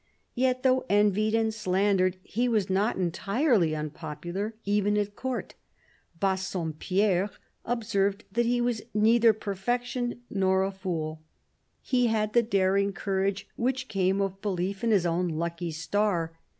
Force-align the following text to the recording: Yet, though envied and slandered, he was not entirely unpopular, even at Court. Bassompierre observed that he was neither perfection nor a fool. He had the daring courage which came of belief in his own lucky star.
Yet, 0.33 0.63
though 0.63 0.83
envied 0.89 1.35
and 1.35 1.53
slandered, 1.53 2.17
he 2.23 2.49
was 2.49 2.71
not 2.71 2.95
entirely 2.97 3.75
unpopular, 3.75 4.55
even 4.65 4.97
at 4.97 5.15
Court. 5.15 5.53
Bassompierre 6.19 7.29
observed 7.65 8.23
that 8.31 8.47
he 8.47 8.59
was 8.61 8.81
neither 8.95 9.31
perfection 9.31 10.21
nor 10.27 10.63
a 10.63 10.71
fool. 10.71 11.21
He 11.83 12.07
had 12.07 12.33
the 12.33 12.41
daring 12.41 12.93
courage 12.93 13.47
which 13.57 13.87
came 13.87 14.21
of 14.21 14.41
belief 14.41 14.83
in 14.83 14.89
his 14.89 15.05
own 15.05 15.27
lucky 15.29 15.69
star. 15.69 16.33